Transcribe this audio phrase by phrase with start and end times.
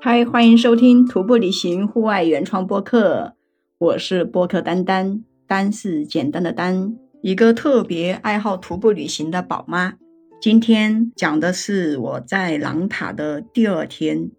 [0.00, 3.34] 嗨，欢迎收听徒步旅行户外原创播客，
[3.78, 9.94] 我是播客丹丹，丹是简单的丹，一个特别爱好徒步旅行的宝妈。
[10.40, 14.30] 今天讲的是我在狼塔的第二天，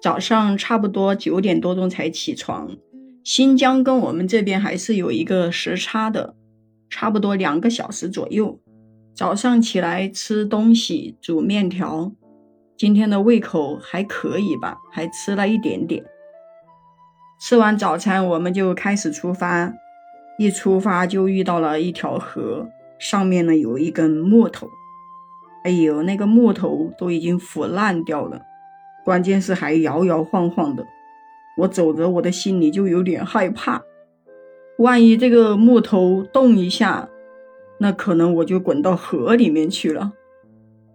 [0.00, 2.76] 早上差不多九点多钟才起床。
[3.24, 6.36] 新疆跟我们这边还是有一个时差的，
[6.88, 8.60] 差不多两个小时左右。
[9.12, 12.12] 早上起来吃东西，煮面条。
[12.80, 16.02] 今天的胃口还可以吧，还吃了一点点。
[17.38, 19.70] 吃完早餐，我们就开始出发。
[20.38, 24.66] 一出发就遇到了一条河，上面呢有一根木头。
[25.62, 28.40] 哎呦，那个木头都已经腐烂掉了，
[29.04, 30.86] 关键是还摇摇晃晃的。
[31.58, 33.82] 我走着，我的心里就有点害怕，
[34.78, 37.10] 万一这个木头动一下。
[37.76, 40.14] 那可能我就滚到河里面去了，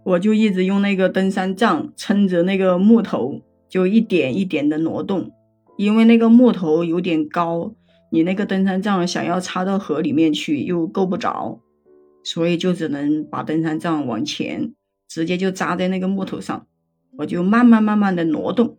[0.06, 5.32] 我就一直用那个登山杖撑着那个木头，就一点一点的挪动，
[5.76, 7.74] 因为那个木头有点高，
[8.12, 11.58] 你那个登山杖想要插到河里面去又够不着，
[12.22, 14.72] 所以就只能把登山杖往前，
[15.08, 16.68] 直接就扎在那个木头上，
[17.18, 18.78] 我就慢慢慢慢的挪动。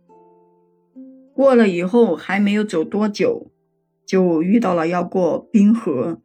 [1.34, 3.50] 过了以后还没有走多久，
[4.06, 6.22] 就遇到了要过冰河。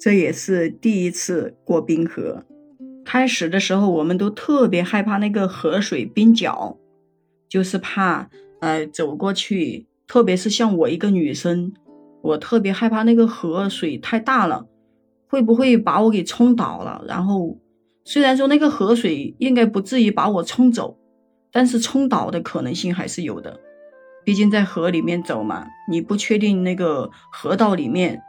[0.00, 2.44] 这也是第一次过冰河。
[3.10, 6.76] 开始的时候，我们都特别害怕那个河水冰脚，
[7.48, 8.28] 就是怕
[8.60, 11.72] 呃走过去，特别是像我一个女生，
[12.20, 14.66] 我特别害怕那个河水太大了，
[15.26, 17.02] 会不会把我给冲倒了？
[17.08, 17.58] 然后
[18.04, 20.98] 虽然说那个河水应该不至于把我冲走，
[21.50, 23.58] 但是冲倒的可能性还是有的。
[24.22, 28.20] 毕竟在河里面走嘛，你不确定那个河道里面。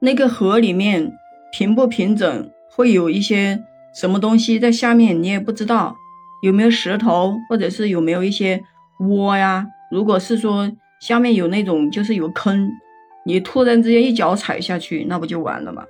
[0.00, 1.12] 那个河里面
[1.52, 3.62] 平不平整，会有一些
[3.94, 5.96] 什么东西在下面，你也不知道
[6.42, 8.62] 有没有石头，或者是有没有一些
[9.00, 9.66] 窝呀。
[9.90, 12.70] 如果是说下面有那种就是有坑，
[13.26, 15.84] 你突然之间一脚踩下去，那不就完了吗？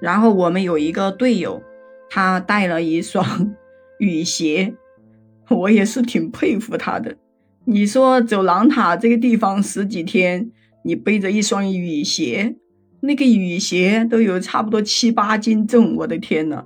[0.00, 1.62] 然后我们有一个队友，
[2.08, 3.54] 他带了一双
[3.98, 4.74] 雨鞋，
[5.50, 7.16] 我也是挺佩服他的。
[7.64, 10.50] 你说走狼塔这个地方十几天，
[10.84, 12.56] 你背着一双雨鞋。
[13.00, 16.64] 那个雨鞋都有差不多七八斤重，我的天呐，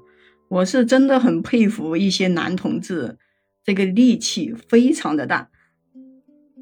[0.52, 3.16] 我是真的很佩服一些男同志，
[3.64, 5.48] 这个力气非常的大。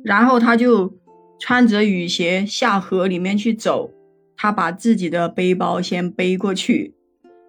[0.04, 0.96] 然后他就
[1.40, 3.90] 穿着雨鞋下河里面去走，
[4.36, 6.94] 他把自己的背包先背过去，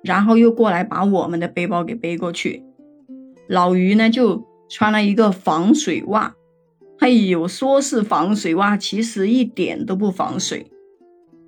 [0.02, 2.64] 然后又过来把我们的背包给背过去。
[3.48, 6.34] 老于呢就穿了一个防水袜，
[6.98, 10.72] 哎呦，说是防水袜，其实一点都不防水。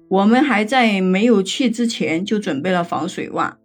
[0.07, 3.57] 我们还在没有去之前就准备了防水袜，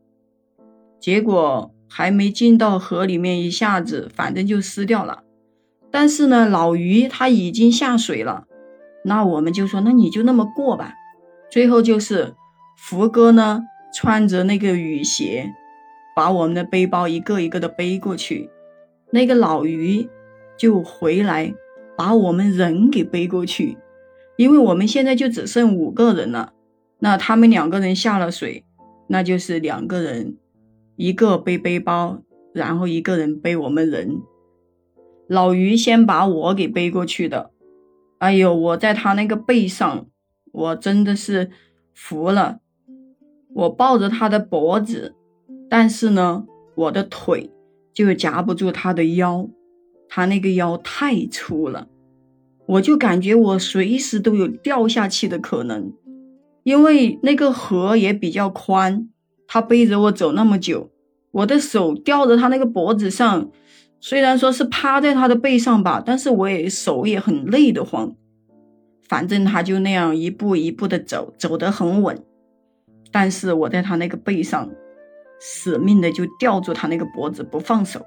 [1.00, 5.22] 结果还没进到河里面，一下子反正就湿掉了。
[5.90, 8.46] 但是呢，老于他已经下水了，
[9.04, 10.94] 那我们就说，那你就那么过吧。
[11.50, 12.34] 最后就是
[12.76, 13.64] 福哥呢
[13.94, 15.54] 穿着那个雨鞋，
[16.14, 18.50] 把我们的背包一个一个的背过去，
[19.10, 20.06] 那个老于
[20.58, 21.54] 就回来
[21.96, 23.78] 把我们人给背过去。
[24.36, 26.52] 因为我们现在就只剩五个人了，
[26.98, 28.64] 那他们两个人下了水，
[29.08, 30.36] 那就是两个人，
[30.98, 34.20] 一个背背包，然后一个人背我们人。
[35.28, 37.52] 老于先把我给背过去的，
[38.18, 40.08] 哎呦，我在他那个背上，
[40.50, 41.52] 我真的是
[41.94, 42.58] 服了。
[43.54, 45.14] 我抱着他的脖子，
[45.70, 46.44] 但是呢，
[46.74, 47.48] 我的腿
[47.94, 49.48] 就夹不住他的腰，
[50.08, 51.86] 他那个腰太粗了。
[52.66, 55.92] 我就感觉我随时都有掉下去的可能，
[56.64, 59.08] 因为那个河也比较宽，
[59.48, 60.92] 他背着我走那么久，
[61.32, 63.50] 我的手吊着他那个脖子上，
[63.98, 68.14] 虽然说是趴在他的背上吧，但是我也手也很累得慌。
[69.08, 72.22] 反正他就那样一步一步的走，走得很稳，
[73.10, 74.70] 但是我在他那个背上，
[75.40, 78.04] 死命的就吊住他那个脖子不放手，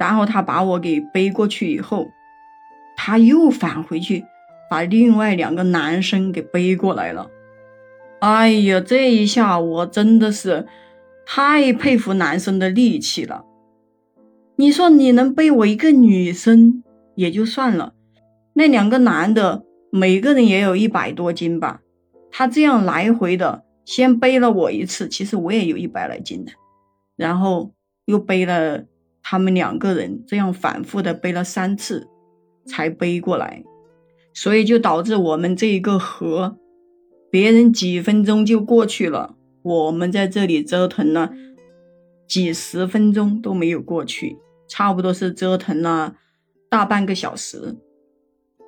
[0.00, 2.08] 然后他把我给背过去以后。
[3.00, 4.24] 他又返回去，
[4.68, 7.30] 把另外两个男生给背过来了。
[8.20, 10.66] 哎呀，这一下我真的是
[11.26, 13.44] 太佩服男生的力气了。
[14.56, 16.82] 你说你能背我一个女生
[17.14, 17.94] 也就算了，
[18.54, 21.80] 那两个男的每个人也有一百多斤吧？
[22.30, 26.52] 他这样来回的先背了我一次，其实我也有一百来斤的，
[27.16, 27.72] 然后
[28.06, 28.84] 又背了
[29.22, 32.08] 他们两个人，这样反复的背了三次。
[32.70, 33.64] 才背过来，
[34.34, 36.58] 所以就导致我们这一个河，
[37.30, 41.32] 别人几分钟就过去了，我们在这里折腾了
[42.26, 44.38] 几十分钟都没有过去，
[44.68, 46.16] 差不多是折腾了
[46.70, 47.76] 大半个小时，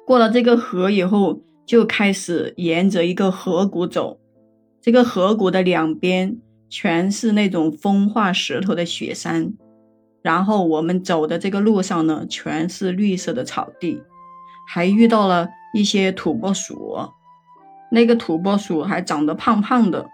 [0.06, 4.18] 过了这个河以后，就开始沿着一个河谷走。
[4.82, 9.54] 这个河谷的两边全是那种风化石头的雪山，
[10.22, 14.02] 然后我们走的这个路上呢，全是绿色的草地，
[14.66, 16.96] 还遇到了一些土拨鼠。
[17.90, 20.08] 那个土拨鼠还长得胖胖的，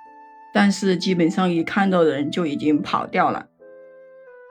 [0.53, 3.47] 但是基本上一看到人就已经跑掉了。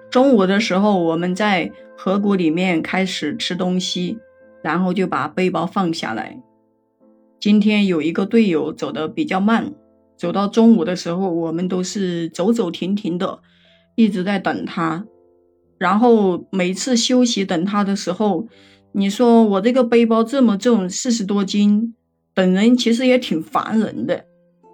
[0.09, 4.19] 中午的时候，我们在河谷里面开始吃东西，
[4.61, 6.39] 然后就把背包放下来。
[7.39, 9.73] 今天有一个队友走得比较慢。
[10.17, 13.39] 走到中午的时候，我们都是走走停停的，
[13.95, 15.05] 一直在等他。
[15.77, 18.47] 然后每次休息等他的时候，
[18.93, 21.93] 你说我这个背包这么重，四十多斤，
[22.35, 24.25] 等人其实也挺烦人的。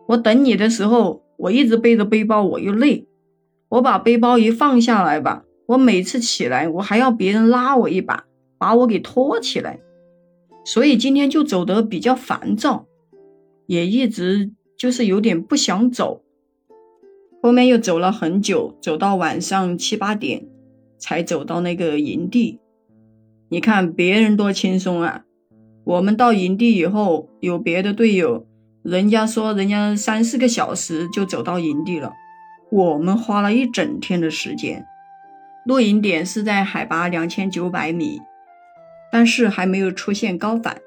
[0.08, 3.08] 我等你的时候，我一直背着背包，我又累。
[3.70, 8.26] 我把背包一放下来吧，我每次起来，我还要别人拉我一把，
[8.58, 9.80] 把我给拖起来。
[10.66, 12.88] 所以今天就走得比较烦躁，
[13.68, 14.52] 也一直。
[14.78, 16.24] 就是有点不想走，
[17.40, 20.48] 后面又走了很久，走到晚上七八点
[20.98, 22.60] 才走到那个营地。
[23.50, 25.24] 你看别人多轻松啊！
[25.84, 28.46] 我们到营地以后，有别的队友，
[28.84, 32.14] 人家说人家三四个小时就走到营地了，
[32.72, 34.86] 我们花了一整天的时间。
[35.66, 38.20] 露营点是在海拔两千九百米，
[39.12, 40.78] 但是还没有出现高反。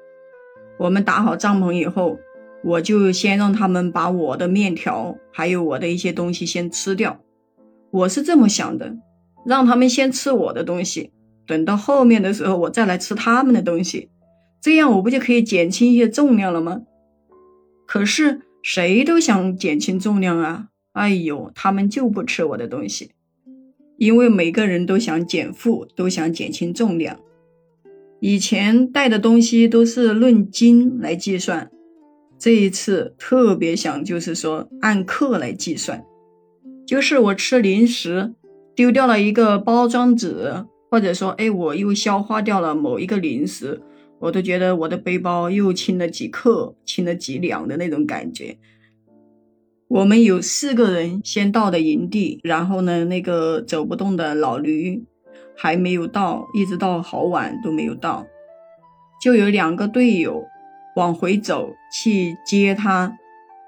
[0.79, 2.17] 我们打好帐篷以后。
[2.63, 7.19] 我就先让他们把我的面条还有我的一些东西先吃掉，
[7.91, 8.95] 我是这么想的，
[9.45, 11.11] 让他们先吃我的东西，
[11.45, 14.09] 等到后面的时候我再来吃他们的东西，
[14.65, 16.81] 这样我不就可以减轻一些重量了吗？
[17.85, 20.69] 可是谁都想减轻重量啊！
[20.93, 23.11] 哎呦，他们就不吃我的东西，
[23.99, 27.19] 因为每个人都想减负，都想减轻重量。
[28.19, 31.69] 以前带的东西都是论斤来计算。
[32.39, 36.03] 这一次特别想，就是说按克来计算，
[36.87, 38.33] 就是我吃零食
[38.73, 43.79] 丢掉了一个包装纸，或者说，哎，我又消化掉了某一个零食，
[44.19, 48.57] 我都觉得我的背包又轻了几克，轻了几两的那种感觉。
[49.87, 55.03] 我们有四个人先到的营地，然后呢，那个走不动的老驴
[55.55, 58.25] 还没有到，一直到好晚都没有到，
[59.21, 60.45] 就有两个队友。
[60.95, 63.17] 往回走去接他，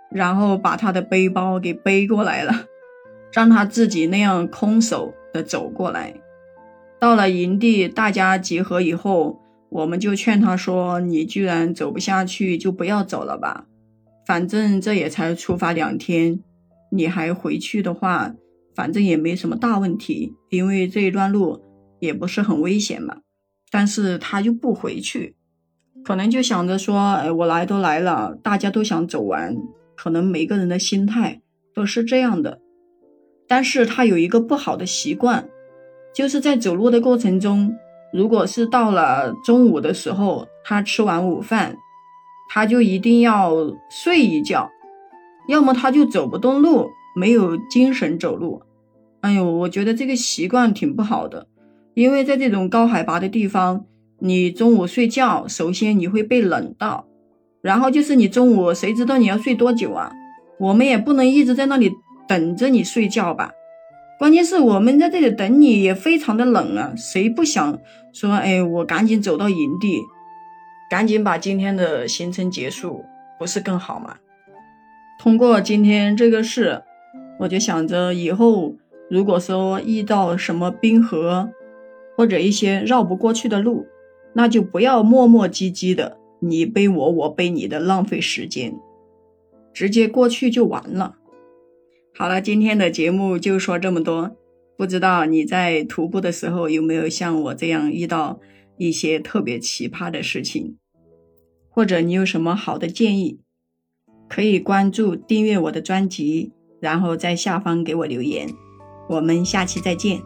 [0.10, 2.68] 然后把他的背包给背过来了，
[3.34, 6.14] 让他自己那样空手的走过来。
[7.02, 13.66] 到了营地，大家集合以后，我们就劝他说：“你居然走不下去，就不要走了吧。
[14.26, 16.40] 反正这也才出发两天，
[16.92, 18.34] 你还回去的话，
[18.74, 21.62] 反正也没什么大问题，因为这一段路
[22.00, 23.18] 也不是很危险嘛。”
[23.70, 25.36] 但是他就不回去。
[26.06, 29.58] 可能就想着说，哎，我来都来了，大家都想走完，
[29.96, 31.42] 可能每个人的心态
[31.74, 32.62] 都是这样的。
[33.46, 35.50] 但是他有一个不好的习惯，
[36.14, 37.76] 就是在走路的过程中，
[38.14, 41.78] 如果是到了中午的时候，他吃完午饭，
[42.50, 43.54] 他就一定要
[43.90, 44.70] 睡一觉，
[45.48, 48.62] 要么他就走不动路，没有精神走路。
[49.22, 51.48] 哎呦，我觉得这个习惯挺不好的，
[51.94, 53.86] 因为在这种高海拔的地方。
[54.20, 57.06] 你中午睡觉，首先你会被冷到，
[57.62, 60.12] 然后就是你中午谁知道你要睡多久啊？
[60.60, 61.92] 我们也不能一直在那里
[62.28, 63.52] 等着你睡觉吧？
[64.18, 67.80] 关键是我们在这里等你也非常的冷啊，谁不想
[68.14, 70.02] 说哎，我赶紧走到营地，
[70.90, 73.06] 赶紧把今天的行程结束，
[73.38, 74.18] 不是更好吗？
[75.20, 76.82] 通过今天这个事，
[77.40, 78.76] 我就想着以后
[79.10, 81.50] 如果说遇到什么冰河
[82.16, 83.86] 或者一些绕不过去的路。
[84.34, 88.78] 那就不要磨磨唧唧的，你背我，我背你的，浪费时间，
[89.74, 91.16] 直接过去就完了。
[92.18, 94.36] 好了，今天的节目就说这么多。
[94.76, 98.40] 不知道你在徒步的时候有没有像我这样遇到
[98.78, 100.78] 一些特别奇葩的事情，
[101.70, 103.40] 或者你有什么好的建议，
[104.28, 108.50] 可以关注订阅我的专辑，然后在下方给我留言。
[109.10, 110.20] 我们下期再见。